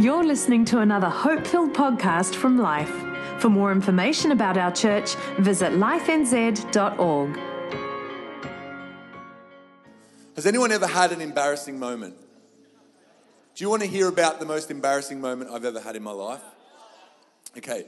[0.00, 2.92] You're listening to another hope filled podcast from Life.
[3.40, 7.36] For more information about our church, visit lifenz.org.
[10.36, 12.14] Has anyone ever had an embarrassing moment?
[13.56, 16.12] Do you want to hear about the most embarrassing moment I've ever had in my
[16.12, 16.42] life?
[17.56, 17.86] Okay.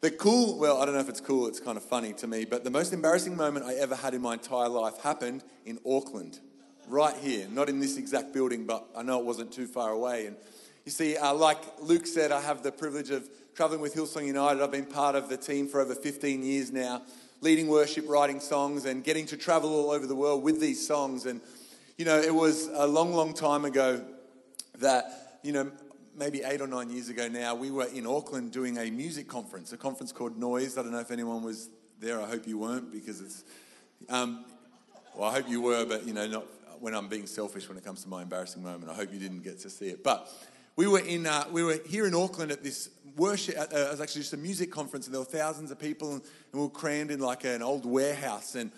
[0.00, 2.46] The cool, well, I don't know if it's cool, it's kind of funny to me,
[2.46, 6.40] but the most embarrassing moment I ever had in my entire life happened in Auckland,
[6.88, 7.46] right here.
[7.52, 10.24] Not in this exact building, but I know it wasn't too far away.
[10.24, 10.36] And
[10.84, 14.62] you see, uh, like Luke said, I have the privilege of traveling with Hillsong United.
[14.62, 17.02] I've been part of the team for over 15 years now,
[17.40, 21.26] leading worship, writing songs, and getting to travel all over the world with these songs.
[21.26, 21.40] And,
[21.98, 24.04] you know, it was a long, long time ago
[24.78, 25.70] that, you know,
[26.16, 29.72] maybe eight or nine years ago now, we were in Auckland doing a music conference,
[29.72, 30.76] a conference called Noise.
[30.78, 31.68] I don't know if anyone was
[32.00, 32.20] there.
[32.20, 33.44] I hope you weren't because it's,
[34.08, 34.44] um,
[35.14, 36.46] well, I hope you were, but, you know, not
[36.80, 38.90] when I'm being selfish when it comes to my embarrassing moment.
[38.90, 40.02] I hope you didn't get to see it.
[40.02, 40.28] But,
[40.76, 43.56] we were in uh, we were here in Auckland at this worship.
[43.58, 46.22] Uh, it was actually just a music conference, and there were thousands of people, and,
[46.22, 48.54] and we were crammed in like an old warehouse.
[48.54, 48.70] And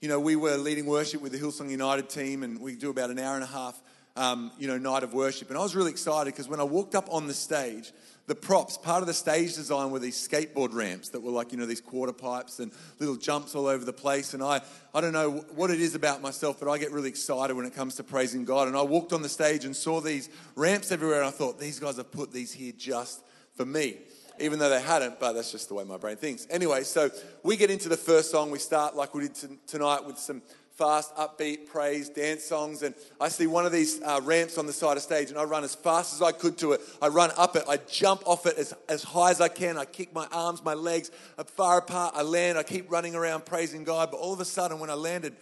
[0.00, 3.10] you know, we were leading worship with the Hillsong United team, and we do about
[3.10, 3.80] an hour and a half,
[4.16, 5.48] um, you know, night of worship.
[5.48, 7.92] And I was really excited because when I walked up on the stage,
[8.26, 11.58] the props, part of the stage design were these skateboard ramps that were like, you
[11.58, 14.34] know, these quarter pipes and little jumps all over the place.
[14.34, 14.60] And I,
[14.94, 17.74] I don't know what it is about myself, but I get really excited when it
[17.74, 18.68] comes to praising God.
[18.68, 21.80] And I walked on the stage and saw these ramps everywhere, and I thought, these
[21.80, 23.24] guys have put these here just
[23.56, 23.96] for me.
[24.38, 26.46] Even though they hadn't, but that's just the way my brain thinks.
[26.48, 27.10] Anyway, so
[27.42, 28.50] we get into the first song.
[28.50, 30.40] We start like we did t- tonight with some
[30.80, 32.82] fast, upbeat praise, dance songs.
[32.82, 35.44] And I see one of these uh, ramps on the side of stage, and I
[35.44, 36.80] run as fast as I could to it.
[37.02, 39.76] I run up it, I jump off it as, as high as I can.
[39.76, 42.14] I kick my arms, my legs up far apart.
[42.16, 44.10] I land, I keep running around praising God.
[44.10, 45.36] But all of a sudden, when I landed,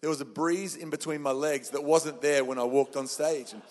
[0.00, 3.06] there was a breeze in between my legs that wasn't there when I walked on
[3.06, 3.52] stage.
[3.52, 3.62] And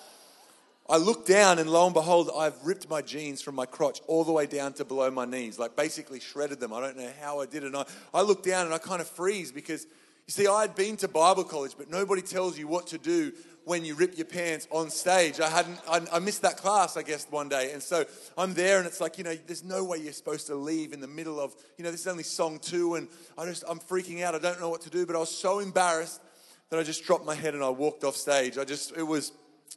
[0.90, 4.24] I looked down, and lo and behold, I've ripped my jeans from my crotch all
[4.24, 6.72] the way down to below my knees, like basically shredded them.
[6.72, 7.68] I don't know how I did it.
[7.68, 9.86] And I, I down and I kind of freeze because
[10.30, 13.34] you see, I had been to Bible college, but nobody tells you what to do
[13.66, 15.40] when you rip your pants on stage.
[15.40, 17.72] I hadn't, I, I, missed that class, I guess, one day.
[17.74, 18.06] And so
[18.38, 21.00] I'm there, and it's like, you know, there's no way you're supposed to leave in
[21.00, 23.08] the middle of, you know, this is only song two, and
[23.40, 24.36] I just, I'm freaking out.
[24.36, 26.22] I don't know what to do, but I was so embarrassed
[26.70, 28.60] that I just dropped my head and I walked off stage.
[28.60, 29.32] I just, it was,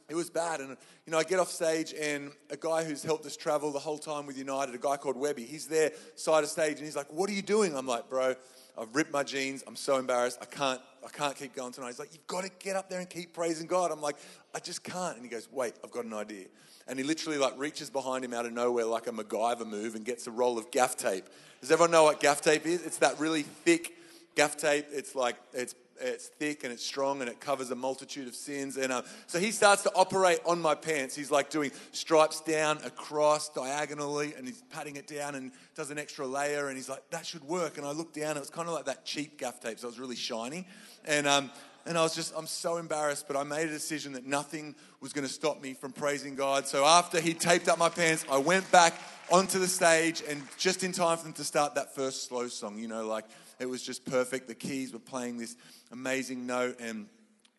[0.07, 0.59] it was bad.
[0.59, 0.77] And,
[1.07, 3.97] you know, I get off stage, and a guy who's helped us travel the whole
[3.97, 7.07] time with United, a guy called Webby, he's there side of stage, and he's like,
[7.11, 7.75] What are you doing?
[7.75, 8.35] I'm like, Bro,
[8.77, 9.63] I've ripped my jeans.
[9.67, 10.39] I'm so embarrassed.
[10.41, 11.87] I can't, I can't keep going tonight.
[11.87, 13.91] He's like, You've got to get up there and keep praising God.
[13.91, 14.15] I'm like,
[14.55, 15.15] I just can't.
[15.15, 16.45] And he goes, Wait, I've got an idea.
[16.87, 20.03] And he literally like reaches behind him out of nowhere like a MacGyver move and
[20.03, 21.25] gets a roll of gaff tape.
[21.61, 22.85] Does everyone know what gaff tape is?
[22.85, 23.93] It's that really thick
[24.35, 24.85] gaff tape.
[24.91, 28.77] It's like, it's it's thick and it's strong and it covers a multitude of sins.
[28.77, 31.15] And uh, so he starts to operate on my pants.
[31.15, 35.97] He's like doing stripes down, across, diagonally, and he's patting it down and does an
[35.97, 36.67] extra layer.
[36.67, 37.77] And he's like, that should work.
[37.77, 39.91] And I looked down, it was kind of like that cheap gaff tape, so it
[39.91, 40.65] was really shiny.
[41.05, 41.51] And, um,
[41.85, 45.11] and I was just, I'm so embarrassed, but I made a decision that nothing was
[45.11, 46.65] going to stop me from praising God.
[46.65, 48.93] So after he taped up my pants, I went back
[49.29, 52.79] onto the stage and just in time for them to start that first slow song,
[52.79, 53.25] you know, like
[53.63, 54.47] it was just perfect.
[54.47, 55.55] The keys were playing this
[55.91, 57.07] amazing note and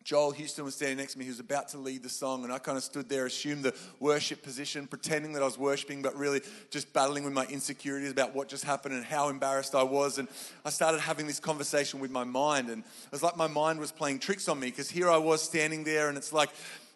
[0.05, 1.25] Joel Houston was standing next to me.
[1.25, 3.73] He was about to lead the song, and I kind of stood there, assumed the
[3.99, 8.35] worship position, pretending that I was worshiping, but really just battling with my insecurities about
[8.35, 10.19] what just happened and how embarrassed I was.
[10.19, 10.27] And
[10.63, 13.91] I started having this conversation with my mind, and it was like my mind was
[13.91, 16.51] playing tricks on me because here I was standing there, and it's like,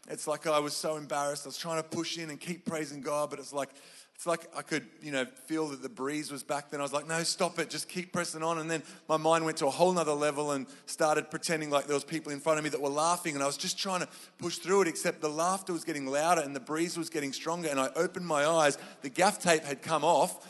[0.08, 1.48] it's like I was so embarrassed.
[1.48, 3.70] I was trying to push in and keep praising God, but it's like
[4.20, 6.82] it's like I could, you know, feel that the breeze was back then.
[6.82, 8.58] I was like, no, stop it, just keep pressing on.
[8.60, 11.94] And then my mind went to a whole nother level and started pretending like there
[11.94, 13.36] was people in front of me that were laughing.
[13.36, 16.42] And I was just trying to push through it, except the laughter was getting louder
[16.42, 17.70] and the breeze was getting stronger.
[17.70, 18.78] And I opened my eyes.
[19.04, 20.46] The gaff tape had come off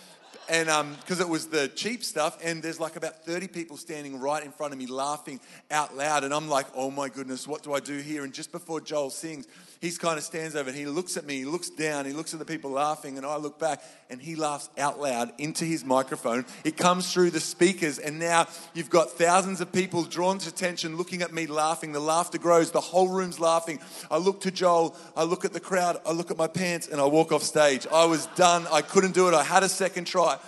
[0.49, 0.67] and
[0.99, 4.43] because um, it was the cheap stuff, and there's like about 30 people standing right
[4.43, 5.39] in front of me laughing
[5.69, 8.23] out loud, and I'm like, oh my goodness, what do I do here?
[8.23, 9.47] And just before Joel sings,
[9.81, 12.33] he kind of stands over and he looks at me, he looks down, he looks
[12.33, 15.85] at the people laughing, and I look back and he laughs out loud into his
[15.85, 16.45] microphone.
[16.65, 20.97] It comes through the speakers, and now you've got thousands of people drawn to attention
[20.97, 21.91] looking at me laughing.
[21.93, 23.79] The laughter grows, the whole room's laughing.
[24.09, 26.99] I look to Joel, I look at the crowd, I look at my pants, and
[26.99, 27.87] I walk off stage.
[27.93, 30.38] I was done, I couldn't do it, I had a second try.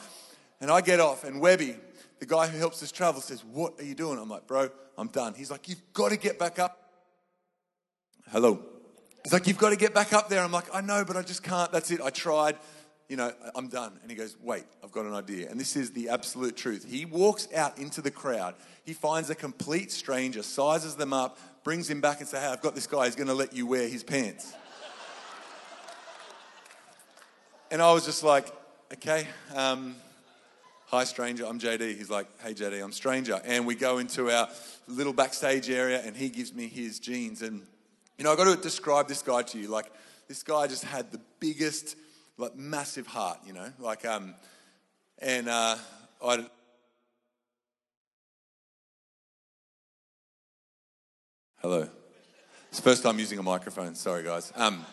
[0.62, 1.76] And I get off, and Webby,
[2.20, 4.20] the guy who helps us travel, says, What are you doing?
[4.20, 5.34] I'm like, Bro, I'm done.
[5.34, 6.78] He's like, You've got to get back up.
[8.32, 8.64] Hello.
[9.24, 10.44] He's like, You've got to get back up there.
[10.44, 11.72] I'm like, I know, but I just can't.
[11.72, 12.00] That's it.
[12.00, 12.58] I tried.
[13.10, 13.98] You know, I'm done.
[14.04, 15.50] And he goes, Wait, I've got an idea.
[15.50, 16.86] And this is the absolute truth.
[16.88, 18.54] He walks out into the crowd.
[18.86, 22.62] He finds a complete stranger, sizes them up, brings him back and says, Hey, I've
[22.62, 23.06] got this guy.
[23.06, 24.54] He's going to let you wear his pants.
[27.72, 28.46] and I was just like,
[28.94, 29.96] okay, um,
[30.92, 31.96] hi stranger, I'm JD.
[31.98, 33.40] He's like, hey JD, I'm stranger.
[33.46, 34.50] And we go into our
[34.90, 37.42] little backstage area and he gives me his jeans.
[37.42, 37.62] And,
[38.18, 39.70] you know, I've got to describe this guy to you.
[39.70, 39.86] Like,
[40.28, 41.96] this guy just had the biggest,
[42.38, 44.36] like, massive heart, you know, like, um,
[45.20, 45.78] and uh,
[46.22, 46.46] I.
[51.62, 51.88] Hello.
[52.68, 53.96] It's the first time using a microphone.
[53.96, 54.52] Sorry, guys.
[54.58, 54.86] Um,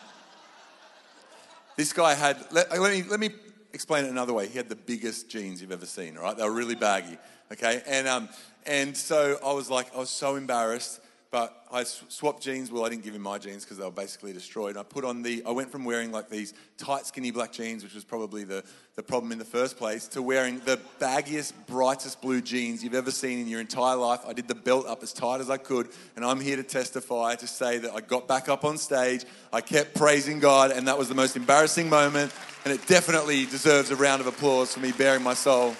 [1.75, 2.37] this guy had.
[2.51, 3.31] Let, let, me let me
[3.73, 4.47] explain it another way.
[4.47, 6.15] He had the biggest jeans you've ever seen.
[6.15, 6.35] Right?
[6.35, 7.17] They were really baggy.
[7.51, 8.29] Okay, and um,
[8.65, 12.71] and so I was like, I was so embarrassed but I swapped jeans.
[12.71, 14.71] Well, I didn't give him my jeans because they were basically destroyed.
[14.71, 17.83] And I put on the, I went from wearing like these tight, skinny black jeans,
[17.83, 18.63] which was probably the,
[18.95, 23.11] the problem in the first place, to wearing the baggiest, brightest blue jeans you've ever
[23.11, 24.21] seen in your entire life.
[24.27, 27.35] I did the belt up as tight as I could, and I'm here to testify
[27.35, 29.23] to say that I got back up on stage,
[29.53, 32.33] I kept praising God, and that was the most embarrassing moment,
[32.65, 35.75] and it definitely deserves a round of applause for me bearing my soul.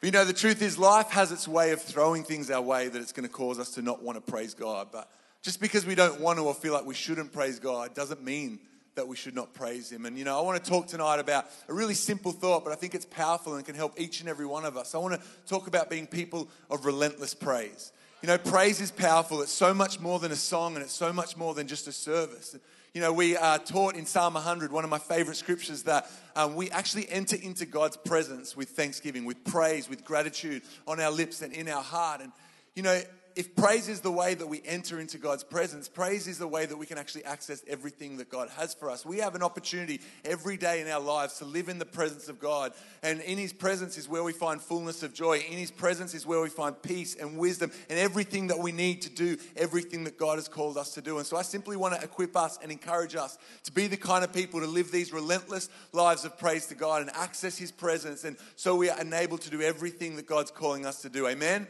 [0.00, 2.88] But you know, the truth is, life has its way of throwing things our way
[2.88, 4.88] that it's going to cause us to not want to praise God.
[4.92, 5.10] But
[5.42, 8.58] just because we don't want to or feel like we shouldn't praise God doesn't mean
[8.96, 10.04] that we should not praise Him.
[10.04, 12.76] And you know, I want to talk tonight about a really simple thought, but I
[12.76, 14.94] think it's powerful and can help each and every one of us.
[14.94, 17.92] I want to talk about being people of relentless praise.
[18.22, 19.42] You know, praise is powerful.
[19.42, 21.92] It's so much more than a song and it's so much more than just a
[21.92, 22.56] service.
[22.96, 26.54] You know, we are taught in Psalm 100, one of my favorite scriptures, that um,
[26.56, 31.42] we actually enter into God's presence with thanksgiving, with praise, with gratitude on our lips
[31.42, 32.22] and in our heart.
[32.22, 32.32] And,
[32.74, 32.98] you know,
[33.36, 36.64] if praise is the way that we enter into God's presence, praise is the way
[36.64, 39.04] that we can actually access everything that God has for us.
[39.04, 42.40] We have an opportunity every day in our lives to live in the presence of
[42.40, 42.72] God.
[43.02, 45.44] And in His presence is where we find fullness of joy.
[45.50, 49.02] In His presence is where we find peace and wisdom and everything that we need
[49.02, 51.18] to do, everything that God has called us to do.
[51.18, 54.24] And so I simply want to equip us and encourage us to be the kind
[54.24, 58.24] of people to live these relentless lives of praise to God and access His presence.
[58.24, 61.28] And so we are enabled to do everything that God's calling us to do.
[61.28, 61.66] Amen.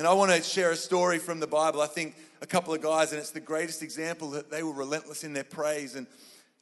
[0.00, 1.82] And I want to share a story from the Bible.
[1.82, 5.24] I think a couple of guys, and it's the greatest example that they were relentless
[5.24, 5.94] in their praise.
[5.94, 6.06] And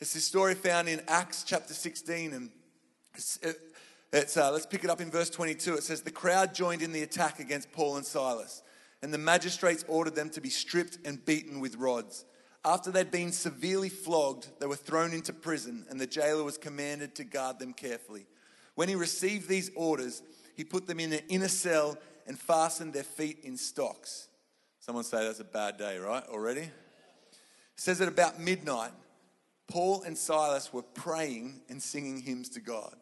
[0.00, 2.32] it's this story found in Acts chapter 16.
[2.32, 2.50] And
[3.14, 3.56] it's, it,
[4.12, 5.74] it's uh, let's pick it up in verse 22.
[5.74, 8.64] It says, The crowd joined in the attack against Paul and Silas,
[9.04, 12.24] and the magistrates ordered them to be stripped and beaten with rods.
[12.64, 17.14] After they'd been severely flogged, they were thrown into prison, and the jailer was commanded
[17.14, 18.26] to guard them carefully.
[18.74, 20.24] When he received these orders,
[20.56, 24.28] he put them in an inner cell and fastened their feet in stocks.
[24.78, 26.22] Someone say that's a bad day, right?
[26.28, 26.60] Already?
[26.60, 26.70] It
[27.76, 28.92] says at about midnight,
[29.66, 32.94] Paul and Silas were praying and singing hymns to God,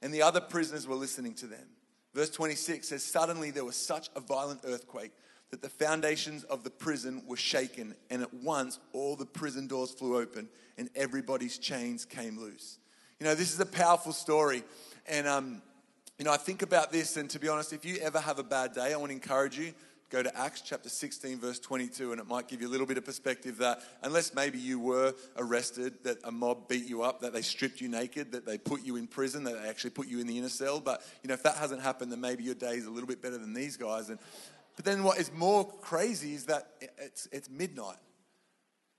[0.00, 1.66] and the other prisoners were listening to them.
[2.14, 5.12] Verse 26 says, Suddenly there was such a violent earthquake
[5.50, 9.92] that the foundations of the prison were shaken, and at once all the prison doors
[9.92, 12.78] flew open and everybody's chains came loose.
[13.18, 14.62] You know, this is a powerful story,
[15.06, 15.62] and um,
[16.18, 18.44] you know, I think about this, and to be honest, if you ever have a
[18.44, 19.72] bad day, I want to encourage you
[20.10, 22.98] go to Acts chapter 16, verse 22, and it might give you a little bit
[22.98, 27.32] of perspective that unless maybe you were arrested, that a mob beat you up, that
[27.32, 30.18] they stripped you naked, that they put you in prison, that they actually put you
[30.18, 30.80] in the inner cell.
[30.80, 33.22] But, you know, if that hasn't happened, then maybe your day is a little bit
[33.22, 34.08] better than these guys.
[34.08, 34.18] And,
[34.76, 37.98] but then what is more crazy is that it's, it's midnight.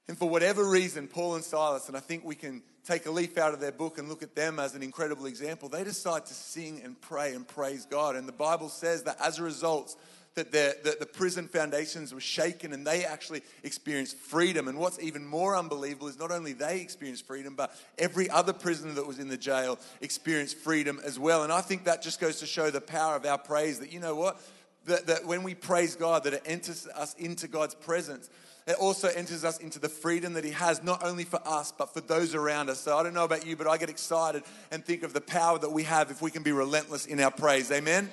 [0.09, 3.37] And for whatever reason, Paul and Silas, and I think we can take a leaf
[3.37, 6.33] out of their book and look at them as an incredible example, they decide to
[6.33, 8.15] sing and pray and praise God.
[8.15, 9.95] And the Bible says that as a result,
[10.33, 14.67] that, that the prison foundations were shaken and they actually experienced freedom.
[14.67, 18.93] And what's even more unbelievable is not only they experienced freedom, but every other prisoner
[18.93, 21.43] that was in the jail experienced freedom as well.
[21.43, 23.99] And I think that just goes to show the power of our praise that, you
[23.99, 24.41] know what?
[24.85, 28.27] That, that when we praise God, that it enters us into God's presence
[28.69, 31.93] it also enters us into the freedom that He has, not only for us, but
[31.93, 32.79] for those around us.
[32.79, 35.57] So I don't know about you, but I get excited and think of the power
[35.57, 37.71] that we have if we can be relentless in our praise.
[37.71, 38.09] Amen?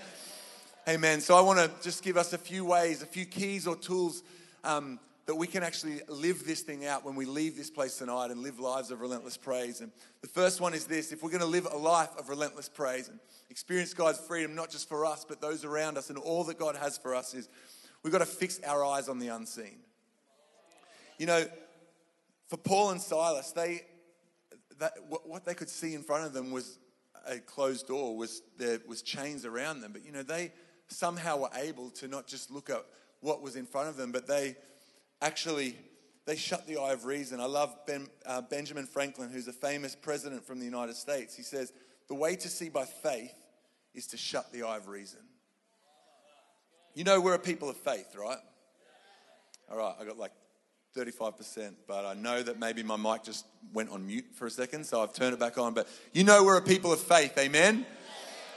[0.88, 1.20] Amen.
[1.20, 4.22] So I want to just give us a few ways, a few keys or tools
[4.64, 8.30] um, that we can actually live this thing out when we leave this place tonight
[8.30, 9.80] and live lives of relentless praise.
[9.80, 9.90] And
[10.22, 13.08] the first one is this if we're going to live a life of relentless praise
[13.08, 13.18] and
[13.50, 16.76] experience God's freedom, not just for us, but those around us, and all that God
[16.76, 17.48] has for us, is
[18.02, 19.80] we've got to fix our eyes on the unseen.
[21.18, 21.46] You know,
[22.48, 23.82] for Paul and Silas, they
[24.78, 26.78] that, what they could see in front of them was
[27.26, 29.92] a closed door, was there was chains around them.
[29.92, 30.52] But you know, they
[30.88, 32.84] somehow were able to not just look at
[33.20, 34.56] what was in front of them, but they
[35.22, 35.76] actually
[36.26, 37.40] they shut the eye of reason.
[37.40, 41.36] I love ben, uh, Benjamin Franklin, who's a famous president from the United States.
[41.36, 41.72] He says,
[42.08, 43.34] The way to see by faith
[43.94, 45.20] is to shut the eye of reason.
[46.94, 48.38] You know, we're a people of faith, right?
[49.70, 50.32] All right, I got like
[50.96, 54.86] 35%, but I know that maybe my mic just went on mute for a second,
[54.86, 55.74] so I've turned it back on.
[55.74, 57.84] But you know we're a people of faith, amen?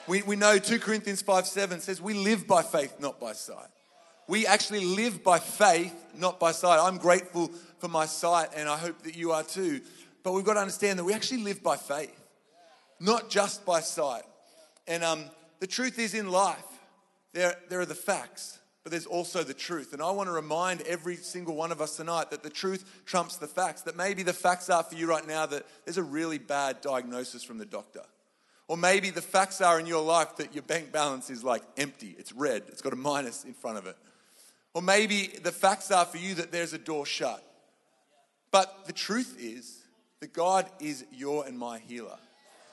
[0.07, 3.67] We, we know 2 Corinthians 5 7 says we live by faith, not by sight.
[4.27, 6.79] We actually live by faith, not by sight.
[6.79, 9.81] I'm grateful for my sight, and I hope that you are too.
[10.23, 12.15] But we've got to understand that we actually live by faith,
[13.01, 14.23] not just by sight.
[14.87, 15.25] And um,
[15.59, 16.63] the truth is in life,
[17.33, 19.93] there, there are the facts but there's also the truth.
[19.93, 23.37] And I want to remind every single one of us tonight that the truth trumps
[23.37, 23.81] the facts.
[23.83, 27.43] That maybe the facts are for you right now that there's a really bad diagnosis
[27.43, 28.03] from the doctor.
[28.67, 32.15] Or maybe the facts are in your life that your bank balance is like empty,
[32.17, 33.97] it's red, it's got a minus in front of it.
[34.75, 37.43] Or maybe the facts are for you that there's a door shut.
[38.51, 39.79] But the truth is
[40.19, 42.17] that God is your and my healer.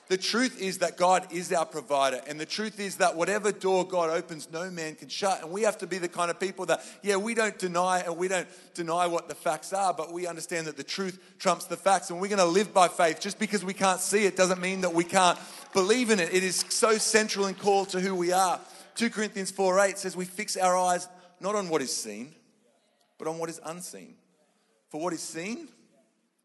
[0.07, 2.21] The truth is that God is our provider.
[2.27, 5.43] And the truth is that whatever door God opens, no man can shut.
[5.43, 8.15] And we have to be the kind of people that, yeah, we don't deny and
[8.15, 11.75] we don't deny what the facts are, but we understand that the truth trumps the
[11.75, 12.09] facts.
[12.09, 13.19] And we're going to live by faith.
[13.19, 15.37] Just because we can't see it doesn't mean that we can't
[15.73, 16.33] believe in it.
[16.33, 18.61] It is so central and core to who we are.
[18.95, 21.09] 2 Corinthians 4 8 says, We fix our eyes
[21.41, 22.33] not on what is seen,
[23.17, 24.15] but on what is unseen.
[24.89, 25.67] For what is seen,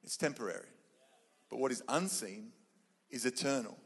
[0.03, 0.67] it's temporary.
[1.49, 2.51] But what is unseen,
[3.13, 3.79] is eternal.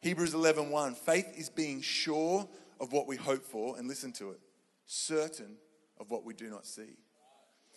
[0.00, 2.48] Hebrews 11:1 1, faith is being sure
[2.80, 4.40] of what we hope for and listen to it
[4.86, 5.56] certain
[6.00, 6.96] of what we do not see.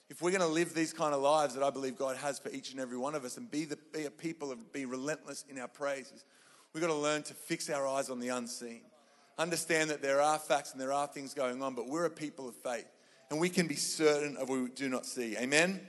[0.09, 2.49] If we're going to live these kind of lives that I believe God has for
[2.49, 5.45] each and every one of us and be, the, be a people of be relentless
[5.49, 6.25] in our praises,
[6.73, 8.81] we've got to learn to fix our eyes on the unseen.
[9.37, 12.47] Understand that there are facts and there are things going on, but we're a people
[12.47, 12.87] of faith
[13.29, 15.37] and we can be certain of what we do not see.
[15.37, 15.69] Amen?
[15.69, 15.79] Amen.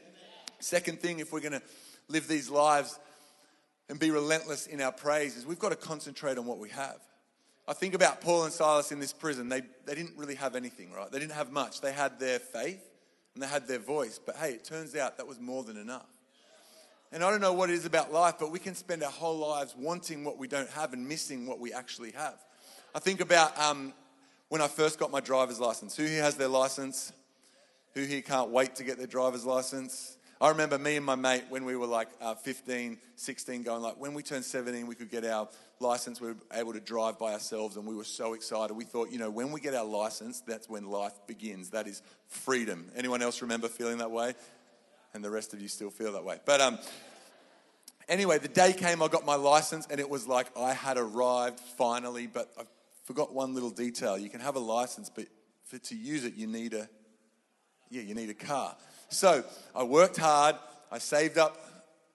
[0.60, 1.62] Second thing, if we're going to
[2.08, 2.98] live these lives
[3.92, 6.96] and be relentless in our praises, we've got to concentrate on what we have.
[7.68, 9.50] I think about Paul and Silas in this prison.
[9.50, 11.12] They, they didn't really have anything, right?
[11.12, 11.82] They didn't have much.
[11.82, 12.82] They had their faith
[13.34, 14.18] and they had their voice.
[14.18, 16.06] But hey, it turns out that was more than enough.
[17.12, 19.36] And I don't know what it is about life, but we can spend our whole
[19.36, 22.42] lives wanting what we don't have and missing what we actually have.
[22.94, 23.92] I think about um,
[24.48, 25.98] when I first got my driver's license.
[25.98, 27.12] Who here has their license?
[27.92, 30.16] Who here can't wait to get their driver's license?
[30.42, 33.94] I remember me and my mate when we were like uh, 15, 16, going like,
[34.00, 36.20] when we turned 17, we could get our license.
[36.20, 38.74] We were able to drive by ourselves, and we were so excited.
[38.74, 41.70] We thought, you know, when we get our license, that's when life begins.
[41.70, 42.90] That is freedom.
[42.96, 44.34] Anyone else remember feeling that way?
[45.14, 46.40] And the rest of you still feel that way.
[46.44, 46.80] But um,
[48.08, 51.60] anyway, the day came, I got my license, and it was like I had arrived
[51.78, 52.26] finally.
[52.26, 52.62] But I
[53.04, 54.18] forgot one little detail.
[54.18, 55.26] You can have a license, but
[55.66, 56.88] for to use it, you need a
[57.90, 58.74] yeah, you need a car.
[59.12, 60.56] So I worked hard.
[60.90, 61.58] I saved up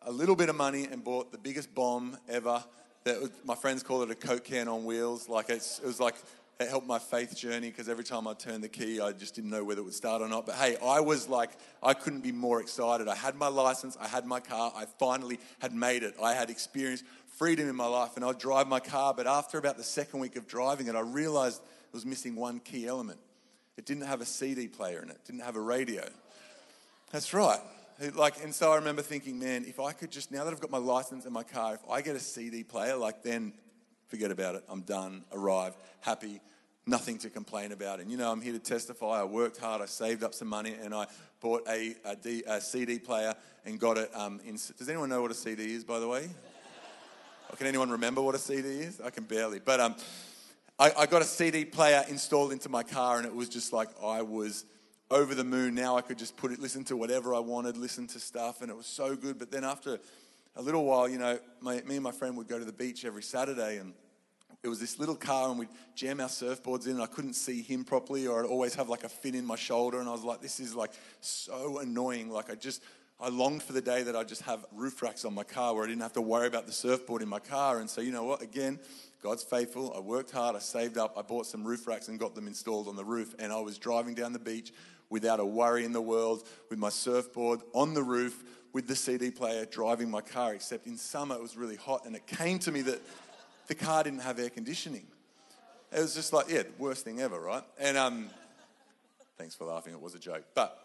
[0.02, 2.64] a little bit of money and bought the biggest bomb ever.
[3.04, 5.30] That was, my friends call it a Coke can on wheels.
[5.30, 6.16] Like it was like
[6.60, 9.52] it helped my faith journey because every time I turned the key, I just didn't
[9.52, 10.48] know whether it would start or not.
[10.48, 11.52] But hey, I was like,
[11.84, 13.08] I couldn't be more excited.
[13.08, 16.16] I had my license, I had my car, I finally had made it.
[16.22, 17.06] I had experienced
[17.38, 19.14] freedom in my life, and I'd drive my car.
[19.14, 22.60] But after about the second week of driving it, I realized it was missing one
[22.60, 23.20] key element.
[23.78, 26.04] It didn't have a CD player in it, didn't have a radio.
[27.12, 27.60] That's right.
[28.16, 30.70] Like, and so I remember thinking, man, if I could just now that I've got
[30.70, 33.54] my license and my car, if I get a CD player, like then
[34.08, 34.64] forget about it.
[34.70, 36.42] I'm done, arrived, happy,
[36.86, 38.00] nothing to complain about.
[38.00, 39.22] And you know, I'm here to testify.
[39.22, 41.08] I worked hard, I saved up some money, and I
[41.40, 43.34] bought a, a, D, a CD player
[43.66, 44.12] and got it.
[44.14, 46.30] Um, in, does anyone know what a CD is, by the way?
[47.50, 49.00] or can anyone remember what a CD is?
[49.00, 49.60] I can barely.
[49.60, 49.96] But um,
[50.78, 53.88] I, I got a CD player installed into my car, and it was just like
[54.04, 54.66] I was
[55.10, 55.76] over the moon.
[55.76, 58.70] Now I could just put it, listen to whatever I wanted, listen to stuff, and
[58.70, 59.40] it was so good.
[59.40, 60.00] But then after
[60.56, 63.06] a little while, you know, my, me and my friend would go to the beach
[63.06, 63.94] every Saturday, and
[64.64, 67.62] it was this little car, and we'd jam our surfboards in, and I couldn't see
[67.62, 70.24] him properly, or I'd always have like a fin in my shoulder, and I was
[70.24, 72.30] like, this is like so annoying.
[72.30, 72.82] Like I just,
[73.20, 75.84] I longed for the day that I just have roof racks on my car where
[75.84, 77.80] I didn't have to worry about the surfboard in my car.
[77.80, 78.44] And so, you know what?
[78.44, 78.80] Again,
[79.24, 79.92] God's faithful.
[79.96, 80.56] I worked hard.
[80.56, 81.18] I saved up.
[81.18, 83.34] I bought some roof racks and got them installed on the roof.
[83.40, 84.72] And I was driving down the beach
[85.10, 89.32] without a worry in the world, with my surfboard on the roof, with the CD
[89.32, 90.54] player, driving my car.
[90.54, 93.02] Except in summer, it was really hot, and it came to me that
[93.68, 95.06] the car didn't have air conditioning.
[95.92, 97.64] It was just like, yeah, the worst thing ever, right?
[97.80, 98.30] And um,
[99.38, 100.44] thanks for laughing, it was a joke.
[100.54, 100.78] But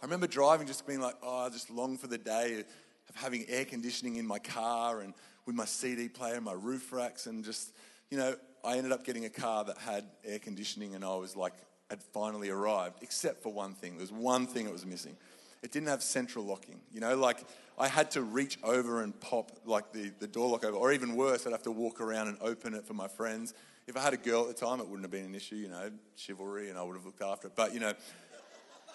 [0.00, 2.64] I remember driving, just being like, oh, I just long for the day
[3.08, 5.14] of having air conditioning in my car and
[5.46, 7.72] with my CD player and my roof racks, and just,
[8.10, 11.36] you know, I ended up getting a car that had air conditioning, and I was
[11.36, 11.54] like,
[11.92, 13.92] had finally arrived, except for one thing.
[13.92, 15.14] There was one thing that was missing.
[15.62, 16.80] It didn't have central locking.
[16.90, 17.44] You know, like
[17.78, 21.16] I had to reach over and pop like the, the door lock over, or even
[21.16, 23.52] worse, I'd have to walk around and open it for my friends.
[23.86, 25.68] If I had a girl at the time, it wouldn't have been an issue, you
[25.68, 27.52] know, chivalry, and I would have looked after it.
[27.54, 27.92] But, you know,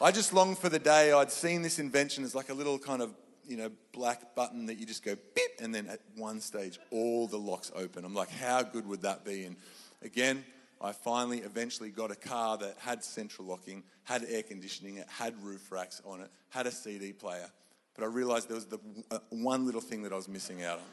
[0.02, 3.04] I just longed for the day I'd seen this invention as like a little kind
[3.04, 3.14] of,
[3.48, 7.28] you know, black button that you just go beep, and then at one stage, all
[7.28, 8.06] the locks open.
[8.06, 9.44] I'm like, how good would that be?
[9.44, 9.56] And
[10.02, 10.44] again,
[10.82, 15.34] I finally eventually got a car that had central locking, had air conditioning, it had
[15.44, 17.50] roof racks on it, had a CD player.
[17.96, 18.80] But I realized there was the
[19.10, 20.86] uh, one little thing that I was missing out on.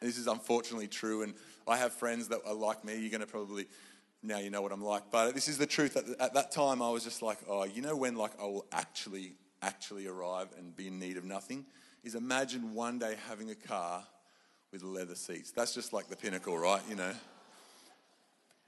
[0.00, 1.34] This is unfortunately true, and
[1.66, 2.96] I have friends that are like me.
[2.98, 3.66] You're going to probably
[4.22, 5.96] now you know what I'm like, but this is the truth.
[5.96, 8.66] At, at that time, I was just like, oh, you know when like I will
[8.70, 11.66] actually actually arrive and be in need of nothing
[12.04, 14.04] is imagine one day having a car
[14.70, 15.50] with leather seats.
[15.50, 16.82] That's just like the pinnacle, right?
[16.88, 17.12] You know.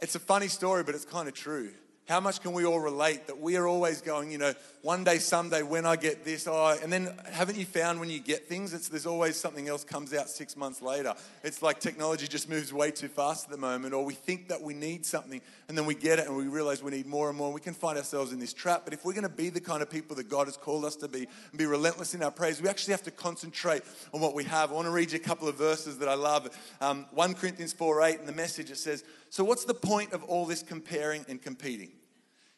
[0.03, 1.71] It's a funny story, but it's kind of true.
[2.11, 4.53] How much can we all relate that we are always going, you know,
[4.83, 8.19] one day, someday, when I get this, oh, and then haven't you found when you
[8.19, 11.15] get things, it's, there's always something else comes out six months later.
[11.45, 14.61] It's like technology just moves way too fast at the moment, or we think that
[14.61, 17.39] we need something, and then we get it and we realize we need more and
[17.39, 17.53] more.
[17.53, 18.83] We can find ourselves in this trap.
[18.85, 20.97] But if we're going to be the kind of people that God has called us
[20.97, 24.35] to be and be relentless in our praise, we actually have to concentrate on what
[24.35, 24.73] we have.
[24.73, 26.49] I want to read you a couple of verses that I love.
[26.81, 30.25] Um, 1 Corinthians 4 8, in the message, it says, So what's the point of
[30.25, 31.93] all this comparing and competing?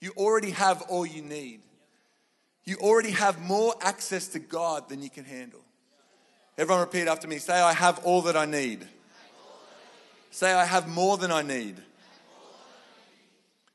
[0.01, 1.61] You already have all you need.
[2.65, 5.61] You already have more access to God than you can handle.
[6.57, 7.39] Everyone repeat after me.
[7.39, 8.87] Say, I have all that I need.
[10.31, 11.77] Say, I have more than I need.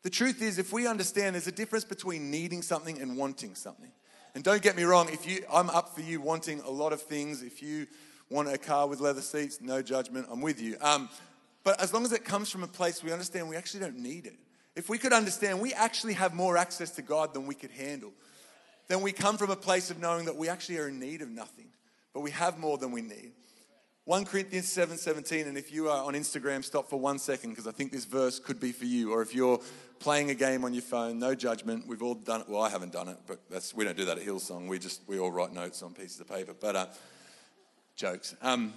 [0.04, 3.92] The truth is, if we understand there's a difference between needing something and wanting something.
[4.36, 7.02] And don't get me wrong, if you I'm up for you wanting a lot of
[7.02, 7.44] things.
[7.44, 7.88] If you
[8.30, 10.78] want a car with leather seats, no judgment, I'm with you.
[10.82, 11.10] Um,
[11.68, 14.26] but as long as it comes from a place we understand we actually don't need
[14.26, 14.38] it.
[14.78, 18.14] If we could understand, we actually have more access to God than we could handle.
[18.88, 21.30] Then we come from a place of knowing that we actually are in need of
[21.30, 21.68] nothing,
[22.14, 23.34] but we have more than we need.
[24.06, 27.68] 1 Corinthians 7 17, and if you are on Instagram, stop for one second because
[27.68, 29.12] I think this verse could be for you.
[29.12, 29.60] Or if you're
[30.00, 31.86] playing a game on your phone, no judgment.
[31.86, 32.48] We've all done it.
[32.48, 34.70] Well, I haven't done it, but that's, we don't do that at Hillsong.
[34.70, 36.56] We just, we all write notes on pieces of paper.
[36.58, 36.86] But uh,
[37.98, 38.38] jokes.
[38.42, 38.74] Um,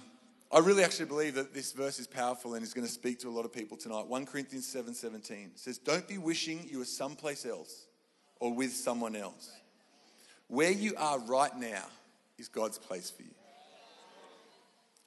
[0.53, 3.29] I really actually believe that this verse is powerful and is going to speak to
[3.29, 4.07] a lot of people tonight.
[4.07, 7.85] 1 Corinthians 7 17 says, Don't be wishing you were someplace else
[8.41, 9.51] or with someone else.
[10.47, 11.85] Where you are right now
[12.37, 13.29] is God's place for you.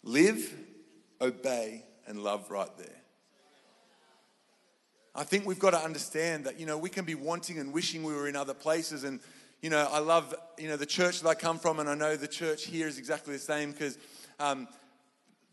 [0.02, 0.54] Live,
[1.20, 3.02] obey, and love right there.
[5.14, 8.02] I think we've got to understand that, you know, we can be wanting and wishing
[8.02, 9.04] we were in other places.
[9.04, 9.20] And,
[9.61, 12.16] you know, I love, you know, the church that I come from, and I know
[12.16, 13.98] the church here is exactly the same because.
[14.40, 14.68] Um,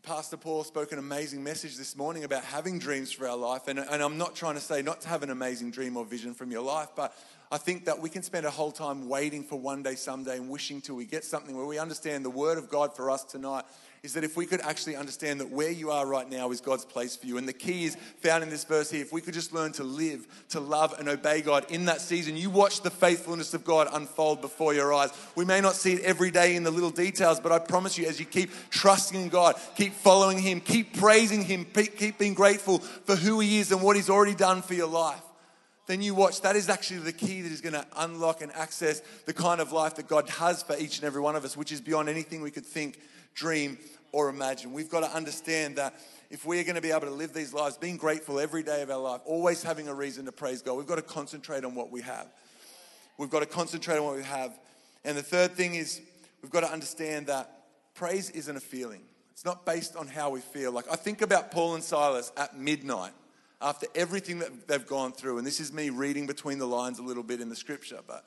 [0.04, 3.68] Pastor Paul spoke an amazing message this morning about having dreams for our life.
[3.68, 6.34] And, and I'm not trying to say not to have an amazing dream or vision
[6.34, 7.16] from your life, but
[7.52, 10.50] I think that we can spend a whole time waiting for one day, someday, and
[10.50, 13.64] wishing till we get something where we understand the word of God for us tonight
[14.02, 16.84] is that if we could actually understand that where you are right now is God's
[16.84, 17.38] place for you.
[17.38, 19.00] And the key is found in this verse here.
[19.00, 22.36] If we could just learn to live, to love, and obey God in that season,
[22.36, 25.10] you watch the faithfulness of God unfold before your eyes.
[25.36, 28.06] We may not see it every day in the little details, but I promise you,
[28.06, 32.80] as you keep trusting in God, keep following Him, keep praising Him, keep being grateful
[32.80, 35.22] for who He is and what He's already done for your life
[35.88, 39.02] then you watch, that is actually the key that is going to unlock and access
[39.26, 41.72] the kind of life that God has for each and every one of us, which
[41.72, 43.00] is beyond anything we could think,
[43.34, 43.78] dream,
[44.12, 44.72] or imagine.
[44.72, 45.94] We've got to understand that
[46.30, 48.90] if we're going to be able to live these lives, being grateful every day of
[48.90, 51.90] our life, always having a reason to praise God, we've got to concentrate on what
[51.90, 52.26] we have.
[53.18, 54.58] We've got to concentrate on what we have.
[55.04, 56.00] And the third thing is
[56.42, 57.64] we've got to understand that
[57.94, 59.02] praise isn't a feeling.
[59.32, 60.72] It's not based on how we feel.
[60.72, 63.12] Like I think about Paul and Silas at midnight
[63.60, 65.38] after everything that they've gone through.
[65.38, 68.24] And this is me reading between the lines a little bit in the scripture, but